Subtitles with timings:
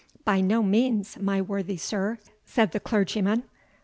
[0.25, 3.43] "By no means, my worthy sir," said the clergyman.